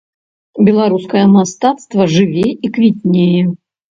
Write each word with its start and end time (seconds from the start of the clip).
Беларускае 0.67 1.25
мастацтва 1.33 2.07
жыве 2.15 2.47
і 2.69 2.71
квітнее. 2.79 3.43